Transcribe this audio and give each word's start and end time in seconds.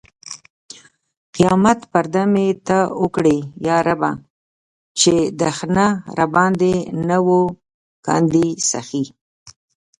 قیامت 1.35 1.79
پرده 1.91 2.23
مې 2.33 2.47
ته 2.67 2.79
اوکړې 3.01 3.37
یا 3.67 3.77
ربه! 3.87 4.11
چې 4.99 5.13
دښنه 5.39 5.87
راباندې 6.17 6.75
نه 7.07 7.17
و 7.25 7.27
کاندي 8.05 8.47
سخې 8.69 9.03